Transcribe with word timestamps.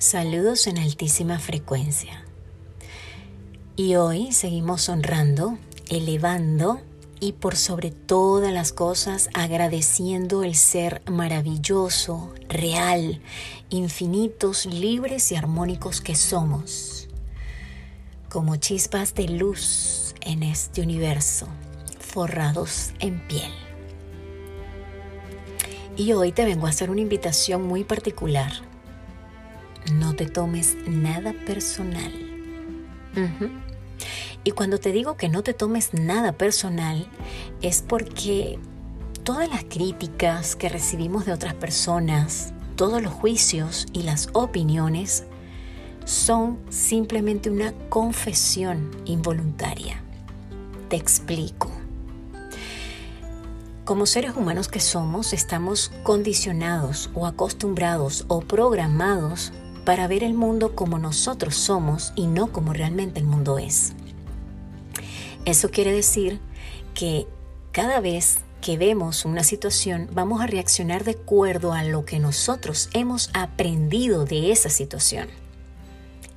Saludos 0.00 0.66
en 0.66 0.78
altísima 0.78 1.38
frecuencia. 1.38 2.24
Y 3.76 3.96
hoy 3.96 4.32
seguimos 4.32 4.88
honrando, 4.88 5.58
elevando 5.90 6.80
y 7.20 7.32
por 7.32 7.54
sobre 7.54 7.90
todas 7.90 8.50
las 8.50 8.72
cosas 8.72 9.28
agradeciendo 9.34 10.42
el 10.42 10.54
ser 10.54 11.02
maravilloso, 11.04 12.32
real, 12.48 13.20
infinitos, 13.68 14.64
libres 14.64 15.32
y 15.32 15.36
armónicos 15.36 16.00
que 16.00 16.14
somos, 16.14 17.10
como 18.30 18.56
chispas 18.56 19.12
de 19.12 19.28
luz 19.28 20.14
en 20.22 20.42
este 20.42 20.80
universo, 20.80 21.46
forrados 21.98 22.92
en 23.00 23.20
piel. 23.28 23.52
Y 25.98 26.14
hoy 26.14 26.32
te 26.32 26.46
vengo 26.46 26.66
a 26.66 26.70
hacer 26.70 26.88
una 26.88 27.02
invitación 27.02 27.64
muy 27.64 27.84
particular. 27.84 28.69
No 29.94 30.14
te 30.14 30.26
tomes 30.26 30.76
nada 30.86 31.32
personal. 31.46 32.12
Y 34.44 34.52
cuando 34.52 34.78
te 34.78 34.92
digo 34.92 35.16
que 35.16 35.28
no 35.28 35.42
te 35.42 35.52
tomes 35.52 35.92
nada 35.94 36.32
personal, 36.32 37.06
es 37.60 37.82
porque 37.82 38.58
todas 39.24 39.48
las 39.48 39.64
críticas 39.64 40.56
que 40.56 40.68
recibimos 40.68 41.26
de 41.26 41.32
otras 41.32 41.54
personas, 41.54 42.52
todos 42.76 43.02
los 43.02 43.12
juicios 43.12 43.86
y 43.92 44.02
las 44.02 44.28
opiniones 44.32 45.24
son 46.04 46.58
simplemente 46.70 47.50
una 47.50 47.72
confesión 47.88 48.90
involuntaria. 49.04 50.02
Te 50.88 50.96
explico. 50.96 51.70
Como 53.84 54.06
seres 54.06 54.36
humanos 54.36 54.68
que 54.68 54.80
somos, 54.80 55.32
estamos 55.32 55.90
condicionados 56.02 57.10
o 57.14 57.26
acostumbrados 57.26 58.24
o 58.28 58.40
programados 58.40 59.52
para 59.90 60.06
ver 60.06 60.22
el 60.22 60.34
mundo 60.34 60.76
como 60.76 61.00
nosotros 61.00 61.56
somos 61.56 62.12
y 62.14 62.28
no 62.28 62.52
como 62.52 62.72
realmente 62.72 63.18
el 63.18 63.26
mundo 63.26 63.58
es. 63.58 63.92
Eso 65.44 65.72
quiere 65.72 65.92
decir 65.92 66.38
que 66.94 67.26
cada 67.72 67.98
vez 67.98 68.38
que 68.60 68.78
vemos 68.78 69.24
una 69.24 69.42
situación 69.42 70.08
vamos 70.12 70.40
a 70.42 70.46
reaccionar 70.46 71.02
de 71.02 71.16
acuerdo 71.20 71.72
a 71.72 71.82
lo 71.82 72.04
que 72.04 72.20
nosotros 72.20 72.88
hemos 72.92 73.30
aprendido 73.34 74.26
de 74.26 74.52
esa 74.52 74.68
situación. 74.68 75.28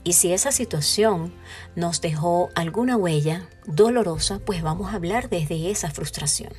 Y 0.03 0.13
si 0.13 0.33
esa 0.33 0.51
situación 0.51 1.31
nos 1.75 2.01
dejó 2.01 2.49
alguna 2.55 2.97
huella 2.97 3.47
dolorosa, 3.67 4.39
pues 4.39 4.63
vamos 4.63 4.91
a 4.91 4.95
hablar 4.95 5.29
desde 5.29 5.69
esa 5.69 5.91
frustración. 5.91 6.53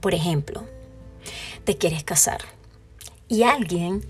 Por 0.00 0.14
ejemplo, 0.14 0.66
te 1.62 1.76
quieres 1.76 2.02
casar 2.02 2.40
y 3.28 3.44
alguien 3.44 4.04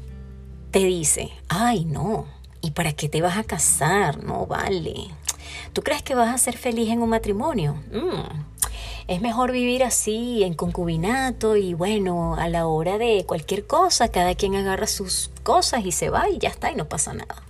te 0.70 0.80
dice, 0.80 1.30
ay 1.48 1.84
no, 1.84 2.26
¿y 2.60 2.70
para 2.72 2.92
qué 2.92 3.08
te 3.08 3.22
vas 3.22 3.36
a 3.36 3.44
casar? 3.44 4.22
No 4.22 4.46
vale. 4.46 5.08
¿Tú 5.72 5.82
crees 5.82 6.02
que 6.02 6.14
vas 6.14 6.34
a 6.34 6.38
ser 6.38 6.56
feliz 6.56 6.90
en 6.90 7.02
un 7.02 7.10
matrimonio? 7.10 7.74
Mm. 7.92 8.50
Es 9.08 9.20
mejor 9.20 9.50
vivir 9.50 9.82
así, 9.82 10.44
en 10.44 10.54
concubinato, 10.54 11.56
y 11.56 11.74
bueno, 11.74 12.36
a 12.36 12.48
la 12.48 12.68
hora 12.68 12.96
de 12.96 13.24
cualquier 13.26 13.66
cosa, 13.66 14.08
cada 14.08 14.36
quien 14.36 14.54
agarra 14.54 14.86
sus 14.86 15.30
cosas 15.42 15.84
y 15.84 15.90
se 15.90 16.10
va 16.10 16.28
y 16.28 16.38
ya 16.38 16.48
está 16.48 16.70
y 16.70 16.76
no 16.76 16.88
pasa 16.88 17.12
nada. 17.12 17.42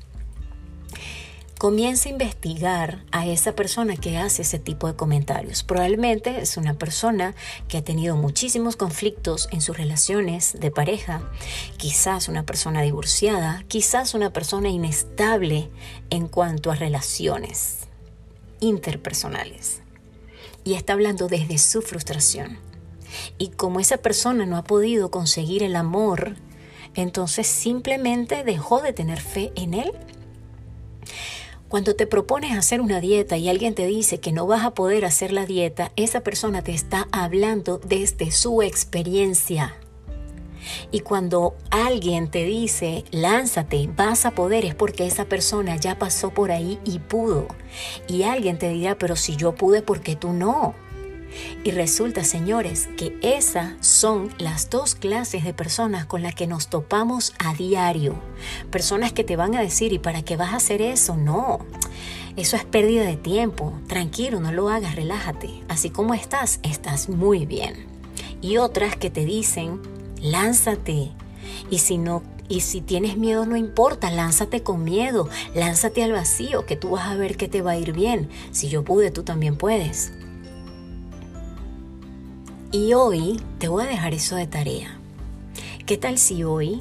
Comienza 1.61 2.09
a 2.09 2.13
investigar 2.13 3.05
a 3.13 3.27
esa 3.27 3.55
persona 3.55 3.95
que 3.95 4.17
hace 4.17 4.41
ese 4.41 4.59
tipo 4.59 4.87
de 4.87 4.97
comentarios. 4.97 5.63
Probablemente 5.63 6.41
es 6.41 6.57
una 6.57 6.73
persona 6.73 7.35
que 7.69 7.77
ha 7.77 7.85
tenido 7.85 8.17
muchísimos 8.17 8.77
conflictos 8.77 9.47
en 9.53 9.61
sus 9.61 9.77
relaciones 9.77 10.59
de 10.59 10.71
pareja, 10.71 11.21
quizás 11.77 12.31
una 12.31 12.47
persona 12.47 12.81
divorciada, 12.81 13.63
quizás 13.69 14.15
una 14.15 14.33
persona 14.33 14.71
inestable 14.71 15.69
en 16.09 16.29
cuanto 16.29 16.71
a 16.71 16.77
relaciones 16.77 17.81
interpersonales. 18.61 19.83
Y 20.65 20.77
está 20.77 20.95
hablando 20.95 21.29
desde 21.29 21.59
su 21.59 21.83
frustración. 21.83 22.57
Y 23.37 23.49
como 23.49 23.81
esa 23.81 23.99
persona 23.99 24.47
no 24.47 24.57
ha 24.57 24.65
podido 24.65 25.11
conseguir 25.11 25.63
el 25.63 25.77
amor, 25.77 26.37
entonces 26.95 27.47
simplemente 27.47 28.45
dejó 28.45 28.81
de 28.81 28.95
tener 28.95 29.21
fe 29.21 29.53
en 29.57 29.75
él. 29.75 29.93
Cuando 31.71 31.95
te 31.95 32.09
propones 32.09 32.59
hacer 32.59 32.81
una 32.81 32.99
dieta 32.99 33.37
y 33.37 33.49
alguien 33.49 33.77
te 33.77 33.87
dice 33.87 34.19
que 34.19 34.33
no 34.33 34.45
vas 34.45 34.65
a 34.65 34.75
poder 34.75 35.05
hacer 35.05 35.31
la 35.31 35.47
dieta, 35.47 35.93
esa 35.95 36.21
persona 36.21 36.63
te 36.63 36.73
está 36.73 37.07
hablando 37.13 37.79
desde 37.79 38.33
su 38.33 38.61
experiencia. 38.61 39.77
Y 40.91 40.99
cuando 40.99 41.55
alguien 41.71 42.29
te 42.29 42.45
dice, 42.45 43.05
lánzate, 43.13 43.89
vas 43.97 44.27
a 44.27 44.33
poder, 44.33 44.65
es 44.65 44.75
porque 44.75 45.07
esa 45.07 45.27
persona 45.27 45.77
ya 45.77 45.97
pasó 45.97 46.31
por 46.31 46.51
ahí 46.51 46.81
y 46.85 46.99
pudo. 46.99 47.47
Y 48.09 48.25
alguien 48.25 48.59
te 48.59 48.71
dirá, 48.71 48.99
pero 48.99 49.15
si 49.15 49.37
yo 49.37 49.55
pude, 49.55 49.81
¿por 49.81 50.01
qué 50.01 50.17
tú 50.17 50.33
no? 50.33 50.75
Y 51.65 51.71
resulta, 51.71 52.25
señores, 52.25 52.89
que 52.97 53.17
esas 53.23 53.75
son 53.87 54.31
las 54.39 54.71
dos 54.71 54.95
clases 54.95 55.45
de 55.45 55.55
personas 55.55 56.07
con 56.07 56.23
las 56.23 56.35
que 56.35 56.47
nos 56.47 56.69
topamos 56.69 57.35
a 57.39 57.55
diario. 57.55 58.15
Personas 58.71 59.13
que 59.13 59.25
te 59.25 59.37
van 59.37 59.55
a 59.55 59.61
decir, 59.61 59.93
¿y 59.93 59.99
para 59.99 60.23
qué 60.23 60.37
vas 60.37 60.53
a 60.53 60.57
hacer 60.57 60.83
eso? 60.83 61.17
No. 61.17 61.61
Eso 62.37 62.57
es 62.57 62.65
pérdida 62.65 63.05
de 63.05 63.17
tiempo. 63.17 63.73
Tranquilo, 63.87 64.41
no 64.41 64.53
lo 64.53 64.69
hagas, 64.69 64.97
relájate. 64.97 65.51
Así 65.69 65.91
como 65.91 66.15
estás, 66.15 66.61
estás 66.63 67.09
muy 67.09 67.47
bien. 67.47 67.87
Y 68.41 68.57
otras 68.57 68.97
que 68.97 69.11
te 69.11 69.25
dicen, 69.25 69.81
lánzate. 70.21 71.11
Y 71.71 71.79
si 71.79 71.99
no 71.99 72.23
y 72.51 72.63
si 72.63 72.81
tienes 72.81 73.17
miedo 73.17 73.47
no 73.47 73.57
importa, 73.57 74.11
lánzate 74.11 74.65
con 74.65 74.83
miedo, 74.83 75.29
lánzate 75.55 76.03
al 76.03 76.11
vacío, 76.11 76.67
que 76.67 76.75
tú 76.75 76.91
vas 76.91 77.09
a 77.09 77.15
ver 77.15 77.37
que 77.37 77.47
te 77.47 77.63
va 77.63 77.73
a 77.73 77.79
ir 77.79 77.93
bien. 77.93 78.29
Si 78.51 78.69
yo 78.69 78.83
pude, 78.83 79.13
tú 79.13 79.23
también 79.23 79.57
puedes. 79.57 80.13
Y 82.73 82.93
hoy 82.95 83.43
te 83.59 83.67
voy 83.67 83.83
a 83.83 83.89
dejar 83.89 84.15
eso 84.15 84.37
de 84.37 84.47
tarea. 84.47 84.97
¿Qué 85.87 85.97
tal 85.97 86.19
si 86.19 86.45
hoy, 86.45 86.81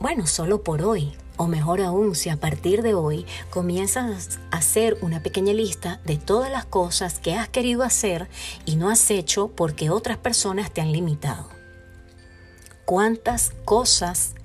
bueno, 0.00 0.26
solo 0.26 0.62
por 0.62 0.80
hoy, 0.80 1.12
o 1.36 1.46
mejor 1.46 1.82
aún, 1.82 2.14
si 2.14 2.30
a 2.30 2.40
partir 2.40 2.80
de 2.80 2.94
hoy 2.94 3.26
comienzas 3.50 4.38
a 4.50 4.56
hacer 4.56 4.96
una 5.02 5.22
pequeña 5.22 5.52
lista 5.52 6.00
de 6.06 6.16
todas 6.16 6.50
las 6.50 6.64
cosas 6.64 7.18
que 7.18 7.34
has 7.34 7.50
querido 7.50 7.82
hacer 7.82 8.30
y 8.64 8.76
no 8.76 8.88
has 8.88 9.10
hecho 9.10 9.48
porque 9.48 9.90
otras 9.90 10.16
personas 10.16 10.70
te 10.70 10.80
han 10.80 10.90
limitado? 10.90 11.50
¿Cuántas 12.86 13.52
cosas 13.66 14.36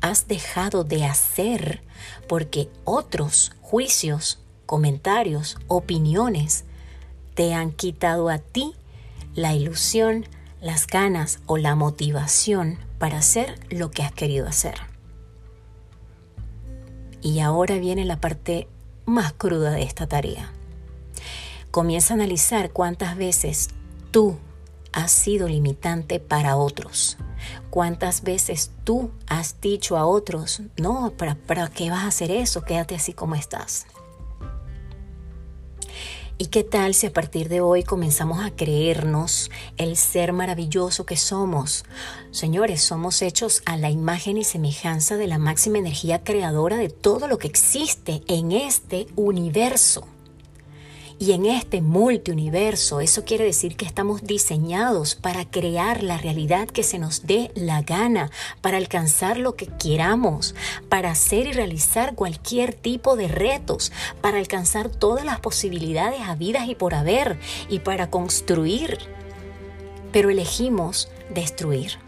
has 0.00 0.26
dejado 0.26 0.84
de 0.84 1.04
hacer 1.04 1.82
porque 2.28 2.70
otros 2.84 3.52
juicios, 3.60 4.38
comentarios, 4.64 5.58
opiniones 5.68 6.64
te 7.34 7.52
han 7.52 7.72
quitado 7.72 8.30
a 8.30 8.38
ti 8.38 8.74
la 9.34 9.54
ilusión, 9.54 10.26
las 10.60 10.86
ganas 10.86 11.40
o 11.46 11.56
la 11.56 11.74
motivación 11.74 12.78
para 12.98 13.18
hacer 13.18 13.58
lo 13.70 13.90
que 13.90 14.02
has 14.02 14.12
querido 14.12 14.46
hacer? 14.46 14.74
Y 17.22 17.40
ahora 17.40 17.76
viene 17.76 18.04
la 18.04 18.20
parte 18.20 18.68
más 19.04 19.32
cruda 19.32 19.72
de 19.72 19.82
esta 19.82 20.06
tarea. 20.06 20.52
Comienza 21.70 22.14
a 22.14 22.16
analizar 22.16 22.70
cuántas 22.70 23.16
veces 23.16 23.68
tú 24.10 24.38
has 24.92 25.10
sido 25.12 25.48
limitante 25.48 26.18
para 26.18 26.56
otros 26.56 27.16
¿Cuántas 27.70 28.22
veces 28.22 28.72
tú 28.84 29.10
has 29.26 29.60
dicho 29.60 29.96
a 29.96 30.06
otros, 30.06 30.62
no, 30.76 31.12
¿para, 31.16 31.34
¿para 31.34 31.68
qué 31.68 31.90
vas 31.90 32.04
a 32.04 32.08
hacer 32.08 32.30
eso? 32.30 32.62
Quédate 32.62 32.94
así 32.94 33.12
como 33.12 33.34
estás. 33.34 33.86
¿Y 36.40 36.46
qué 36.46 36.64
tal 36.64 36.94
si 36.94 37.06
a 37.06 37.12
partir 37.12 37.50
de 37.50 37.60
hoy 37.60 37.82
comenzamos 37.82 38.42
a 38.42 38.50
creernos 38.50 39.50
el 39.76 39.98
ser 39.98 40.32
maravilloso 40.32 41.04
que 41.04 41.18
somos? 41.18 41.84
Señores, 42.30 42.80
somos 42.80 43.20
hechos 43.20 43.60
a 43.66 43.76
la 43.76 43.90
imagen 43.90 44.38
y 44.38 44.44
semejanza 44.44 45.18
de 45.18 45.26
la 45.26 45.36
máxima 45.36 45.76
energía 45.76 46.24
creadora 46.24 46.78
de 46.78 46.88
todo 46.88 47.28
lo 47.28 47.36
que 47.36 47.46
existe 47.46 48.22
en 48.26 48.52
este 48.52 49.06
universo. 49.16 50.06
Y 51.22 51.32
en 51.32 51.44
este 51.44 51.82
multiuniverso, 51.82 53.02
eso 53.02 53.26
quiere 53.26 53.44
decir 53.44 53.76
que 53.76 53.84
estamos 53.84 54.22
diseñados 54.22 55.16
para 55.16 55.44
crear 55.44 56.02
la 56.02 56.16
realidad 56.16 56.66
que 56.66 56.82
se 56.82 56.98
nos 56.98 57.26
dé 57.26 57.50
la 57.54 57.82
gana, 57.82 58.30
para 58.62 58.78
alcanzar 58.78 59.36
lo 59.36 59.54
que 59.54 59.66
queramos, 59.66 60.54
para 60.88 61.10
hacer 61.10 61.46
y 61.46 61.52
realizar 61.52 62.14
cualquier 62.14 62.72
tipo 62.72 63.16
de 63.16 63.28
retos, 63.28 63.92
para 64.22 64.38
alcanzar 64.38 64.88
todas 64.88 65.26
las 65.26 65.40
posibilidades 65.40 66.22
habidas 66.22 66.70
y 66.70 66.74
por 66.74 66.94
haber, 66.94 67.38
y 67.68 67.80
para 67.80 68.08
construir. 68.08 68.96
Pero 70.12 70.30
elegimos 70.30 71.10
destruir, 71.34 71.98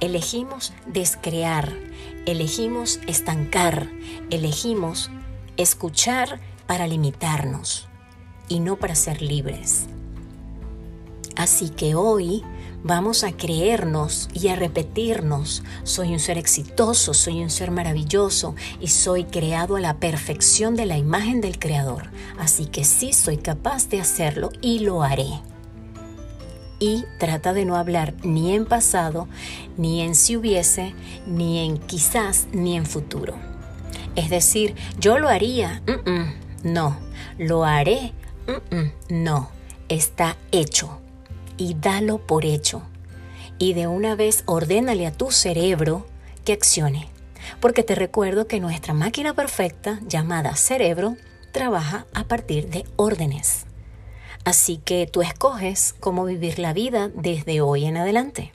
elegimos 0.00 0.74
descrear, 0.84 1.72
elegimos 2.26 3.00
estancar, 3.06 3.88
elegimos 4.28 5.10
escuchar 5.56 6.38
para 6.66 6.86
limitarnos 6.86 7.88
y 8.48 8.60
no 8.60 8.76
para 8.76 8.94
ser 8.94 9.22
libres. 9.22 9.86
Así 11.36 11.68
que 11.68 11.94
hoy 11.94 12.42
vamos 12.82 13.24
a 13.24 13.32
creernos 13.32 14.28
y 14.34 14.48
a 14.48 14.56
repetirnos, 14.56 15.62
soy 15.84 16.12
un 16.12 16.18
ser 16.18 16.38
exitoso, 16.38 17.14
soy 17.14 17.42
un 17.42 17.50
ser 17.50 17.70
maravilloso 17.70 18.54
y 18.80 18.88
soy 18.88 19.24
creado 19.24 19.76
a 19.76 19.80
la 19.80 19.98
perfección 19.98 20.74
de 20.74 20.86
la 20.86 20.96
imagen 20.98 21.40
del 21.40 21.58
Creador. 21.58 22.10
Así 22.38 22.66
que 22.66 22.84
sí 22.84 23.12
soy 23.12 23.36
capaz 23.36 23.88
de 23.88 24.00
hacerlo 24.00 24.50
y 24.60 24.80
lo 24.80 25.02
haré. 25.02 25.28
Y 26.80 27.04
trata 27.18 27.52
de 27.52 27.64
no 27.64 27.76
hablar 27.76 28.14
ni 28.22 28.54
en 28.54 28.64
pasado, 28.64 29.28
ni 29.76 30.00
en 30.02 30.14
si 30.14 30.36
hubiese, 30.36 30.94
ni 31.26 31.66
en 31.66 31.78
quizás, 31.78 32.46
ni 32.52 32.76
en 32.76 32.86
futuro. 32.86 33.34
Es 34.14 34.30
decir, 34.30 34.74
yo 34.98 35.18
lo 35.18 35.28
haría, 35.28 35.82
no, 36.62 36.96
lo 37.38 37.64
haré, 37.64 38.12
no, 39.08 39.50
está 39.88 40.36
hecho 40.52 41.00
y 41.56 41.74
dalo 41.74 42.18
por 42.18 42.44
hecho. 42.44 42.82
Y 43.58 43.74
de 43.74 43.86
una 43.86 44.14
vez 44.14 44.44
ordénale 44.46 45.06
a 45.06 45.12
tu 45.12 45.30
cerebro 45.30 46.06
que 46.44 46.52
accione. 46.52 47.08
Porque 47.60 47.82
te 47.82 47.94
recuerdo 47.94 48.46
que 48.46 48.60
nuestra 48.60 48.94
máquina 48.94 49.34
perfecta, 49.34 50.00
llamada 50.06 50.54
cerebro, 50.54 51.16
trabaja 51.52 52.06
a 52.14 52.24
partir 52.24 52.68
de 52.68 52.84
órdenes. 52.96 53.66
Así 54.44 54.78
que 54.78 55.06
tú 55.06 55.22
escoges 55.22 55.94
cómo 55.98 56.24
vivir 56.24 56.58
la 56.58 56.72
vida 56.72 57.08
desde 57.08 57.60
hoy 57.60 57.84
en 57.84 57.96
adelante. 57.96 58.52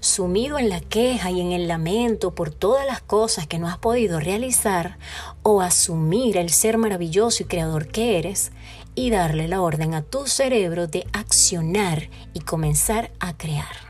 Sumido 0.00 0.58
en 0.58 0.68
la 0.68 0.80
queja 0.80 1.30
y 1.30 1.40
en 1.40 1.52
el 1.52 1.68
lamento 1.68 2.34
por 2.34 2.50
todas 2.50 2.86
las 2.86 3.00
cosas 3.00 3.46
que 3.46 3.58
no 3.58 3.68
has 3.68 3.78
podido 3.78 4.20
realizar 4.20 4.98
o 5.42 5.60
asumir 5.60 6.36
el 6.36 6.50
ser 6.50 6.78
maravilloso 6.78 7.42
y 7.42 7.46
creador 7.46 7.88
que 7.88 8.18
eres 8.18 8.52
y 8.94 9.10
darle 9.10 9.48
la 9.48 9.60
orden 9.60 9.94
a 9.94 10.02
tu 10.02 10.26
cerebro 10.26 10.86
de 10.86 11.06
accionar 11.12 12.08
y 12.32 12.40
comenzar 12.40 13.12
a 13.20 13.36
crear. 13.36 13.86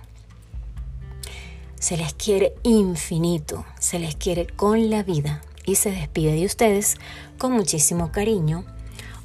Se 1.79 1.97
les 1.97 2.15
quiere 2.15 2.55
infinito, 2.63 3.65
se 3.79 3.99
les 3.99 4.17
quiere 4.17 4.47
con 4.47 4.91
la 4.91 5.03
vida 5.03 5.43
y 5.65 5.77
se 5.77 5.91
despide 5.91 6.35
de 6.35 6.47
ustedes 6.47 6.97
con 7.39 7.53
muchísimo 7.53 8.11
cariño. 8.13 8.65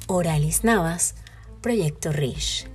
Oralis 0.06 0.62
Navas, 0.62 1.14
Proyecto 1.60 2.12
Rich. 2.12 2.71